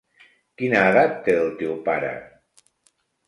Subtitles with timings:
[0.61, 2.09] Quina edat té el teu pare?